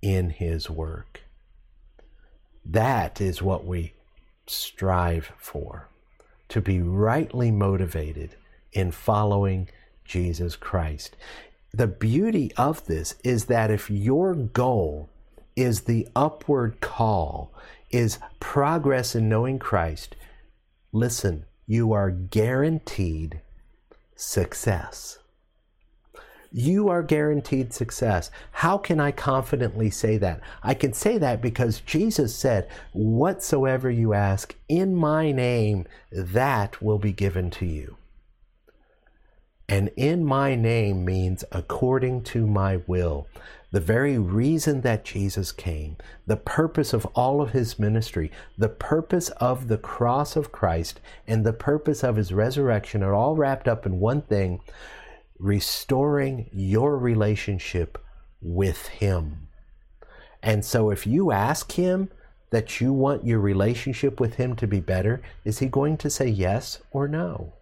[0.00, 1.22] in His work?
[2.64, 3.94] That is what we
[4.46, 5.88] strive for
[6.50, 8.36] to be rightly motivated
[8.72, 9.68] in following
[10.04, 11.16] Jesus Christ.
[11.74, 15.08] The beauty of this is that if your goal
[15.58, 17.52] is the upward call,
[17.90, 20.14] is progress in knowing Christ,
[20.92, 23.40] listen, you are guaranteed
[24.14, 25.18] success.
[26.52, 28.30] You are guaranteed success.
[28.52, 30.40] How can I confidently say that?
[30.62, 36.98] I can say that because Jesus said, Whatsoever you ask in my name, that will
[36.98, 37.96] be given to you.
[39.68, 43.26] And in my name means according to my will
[43.70, 45.96] the very reason that Jesus came,
[46.26, 51.44] the purpose of all of his ministry, the purpose of the cross of Christ, and
[51.44, 54.60] the purpose of his resurrection are all wrapped up in one thing
[55.38, 57.98] restoring your relationship
[58.40, 59.48] with him.
[60.42, 62.10] And so if you ask him
[62.50, 66.28] that you want your relationship with him to be better, is he going to say
[66.28, 67.52] yes or no?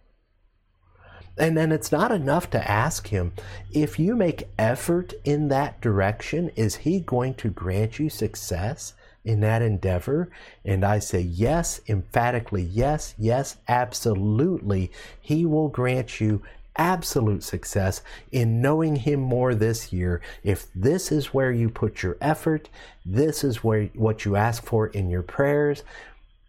[1.37, 3.33] And then it's not enough to ask him,
[3.71, 9.41] if you make effort in that direction, is he going to grant you success in
[9.41, 10.29] that endeavor?
[10.65, 14.91] And I say, yes, emphatically, yes, yes, absolutely.
[15.21, 16.41] He will grant you
[16.77, 22.15] absolute success in knowing him more this year if this is where you put your
[22.21, 22.69] effort
[23.03, 25.81] this is where what you ask for in your prayers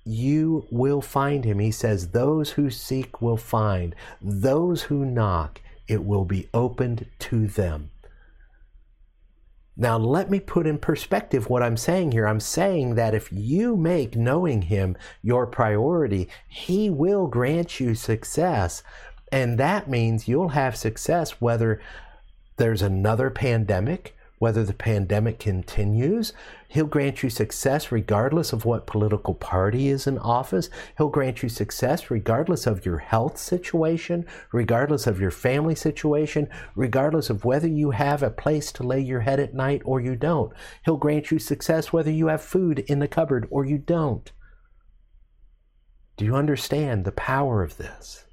[0.09, 1.59] you will find him.
[1.59, 7.47] He says, Those who seek will find, those who knock, it will be opened to
[7.47, 7.91] them.
[9.77, 12.27] Now, let me put in perspective what I'm saying here.
[12.27, 18.83] I'm saying that if you make knowing Him your priority, He will grant you success.
[19.31, 21.81] And that means you'll have success whether
[22.57, 26.33] there's another pandemic, whether the pandemic continues.
[26.69, 30.71] He'll grant you success regardless of what political party is in office.
[30.97, 37.31] He'll grant you success regardless of your health situation, regardless of your family situation, regardless
[37.31, 40.53] of whether you have a place to lay your head at night or you don't.
[40.85, 44.31] He'll grant you success whether you have food in the cupboard or you don't.
[46.17, 48.25] Do you understand the power of this?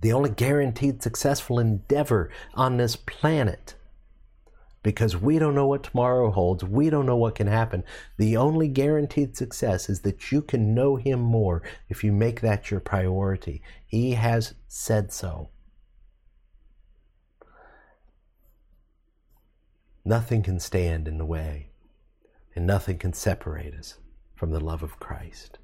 [0.00, 3.74] The only guaranteed successful endeavor on this planet
[4.86, 6.62] because we don't know what tomorrow holds.
[6.62, 7.82] We don't know what can happen.
[8.18, 12.70] The only guaranteed success is that you can know Him more if you make that
[12.70, 13.62] your priority.
[13.84, 15.50] He has said so.
[20.04, 21.70] Nothing can stand in the way,
[22.54, 23.98] and nothing can separate us
[24.36, 25.58] from the love of Christ.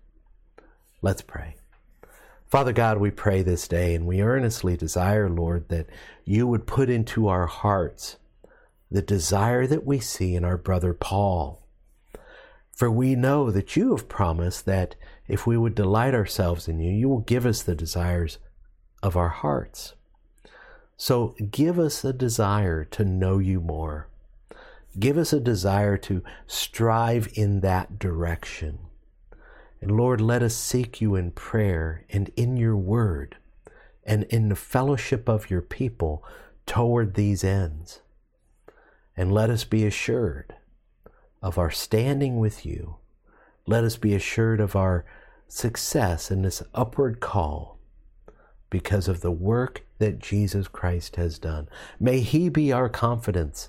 [1.01, 1.55] Let's pray.
[2.49, 5.87] Father God, we pray this day, and we earnestly desire, Lord, that
[6.25, 8.17] you would put into our hearts
[8.93, 11.67] the desire that we see in our brother Paul.
[12.77, 14.97] For we know that you have promised that
[15.29, 18.39] if we would delight ourselves in you, you will give us the desires
[19.03, 19.95] of our hearts.
[20.99, 24.09] So give us a desire to know you more.
[24.99, 28.79] Give us a desire to strive in that direction.
[29.81, 33.37] And Lord, let us seek you in prayer and in your word
[34.05, 36.23] and in the fellowship of your people
[36.67, 38.02] toward these ends.
[39.17, 40.55] And let us be assured
[41.43, 42.97] of our standing with you.
[43.67, 45.05] Let us be assured of our
[45.49, 47.79] success in this upward call
[48.71, 51.69] because of the work that Jesus Christ has done.
[52.01, 53.69] May He be our confidence.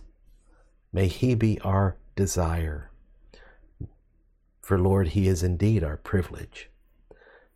[0.94, 2.90] May He be our desire.
[4.62, 6.70] For Lord, He is indeed our privilege.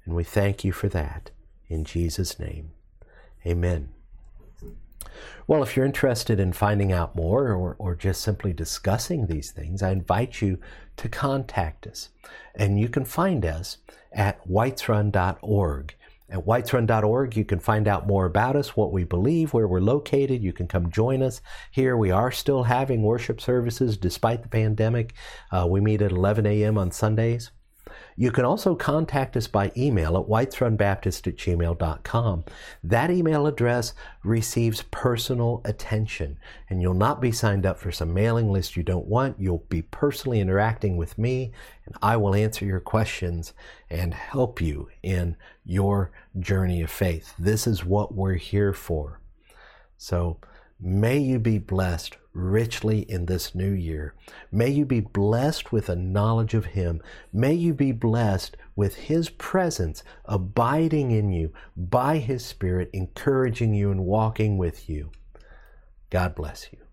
[0.06, 1.32] And we thank you for that.
[1.70, 2.72] In Jesus' name,
[3.46, 3.97] amen.
[5.48, 9.82] Well, if you're interested in finding out more or, or just simply discussing these things,
[9.82, 10.60] I invite you
[10.98, 12.10] to contact us.
[12.56, 13.78] And you can find us
[14.12, 15.96] at whitesrun.org.
[16.30, 20.44] At whitesrun.org, you can find out more about us, what we believe, where we're located.
[20.44, 21.42] You can come join us
[21.72, 21.96] here.
[21.96, 25.14] We are still having worship services despite the pandemic.
[25.52, 26.78] Uh, we meet at 11 a.m.
[26.78, 27.52] on Sundays.
[28.20, 32.46] You can also contact us by email at whitesrunbaptist at gmail.com.
[32.84, 33.94] That email address
[34.24, 39.06] receives personal attention, and you'll not be signed up for some mailing list you don't
[39.06, 39.40] want.
[39.40, 41.52] You'll be personally interacting with me,
[41.86, 43.54] and I will answer your questions
[43.88, 47.36] and help you in your journey of faith.
[47.38, 49.22] This is what we're here for.
[50.00, 50.40] So,
[50.80, 54.14] May you be blessed richly in this new year.
[54.52, 57.02] May you be blessed with a knowledge of Him.
[57.34, 63.90] May you be blessed with His presence abiding in you by His Spirit, encouraging you
[63.90, 65.12] and walking with you.
[66.12, 66.87] God bless you.